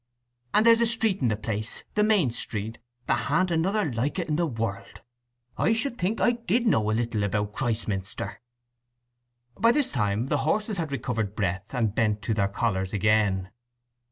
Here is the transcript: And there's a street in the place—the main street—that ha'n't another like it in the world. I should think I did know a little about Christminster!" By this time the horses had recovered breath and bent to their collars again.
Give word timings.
And 0.55 0.65
there's 0.65 0.81
a 0.81 0.87
street 0.87 1.21
in 1.21 1.27
the 1.27 1.35
place—the 1.37 2.01
main 2.01 2.31
street—that 2.31 3.25
ha'n't 3.27 3.51
another 3.51 3.93
like 3.93 4.17
it 4.17 4.27
in 4.27 4.35
the 4.35 4.47
world. 4.47 5.03
I 5.59 5.73
should 5.73 5.99
think 5.99 6.19
I 6.19 6.31
did 6.31 6.65
know 6.65 6.89
a 6.89 6.91
little 6.91 7.23
about 7.23 7.53
Christminster!" 7.53 8.41
By 9.59 9.71
this 9.71 9.91
time 9.91 10.25
the 10.25 10.37
horses 10.39 10.77
had 10.79 10.91
recovered 10.91 11.35
breath 11.35 11.71
and 11.75 11.93
bent 11.93 12.23
to 12.23 12.33
their 12.33 12.47
collars 12.47 12.93
again. 12.93 13.51